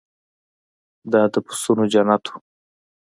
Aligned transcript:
دا 1.11 1.21
د 1.33 1.35
پسونو 1.45 1.83
جنت 1.93 2.23
و. 2.29 2.33